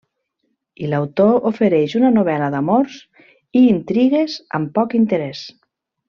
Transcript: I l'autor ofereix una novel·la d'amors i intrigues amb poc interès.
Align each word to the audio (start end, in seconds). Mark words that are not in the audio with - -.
I 0.85 0.87
l'autor 0.93 1.45
ofereix 1.49 1.91
una 2.01 2.11
novel·la 2.17 2.47
d'amors 2.57 2.95
i 3.61 3.65
intrigues 3.65 4.39
amb 4.61 4.73
poc 4.79 4.97
interès. 5.05 5.43